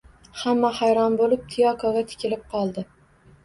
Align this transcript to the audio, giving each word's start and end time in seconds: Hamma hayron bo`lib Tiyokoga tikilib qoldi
Hamma 0.43 0.71
hayron 0.77 1.19
bo`lib 1.21 1.45
Tiyokoga 1.53 2.05
tikilib 2.13 2.51
qoldi 2.59 2.89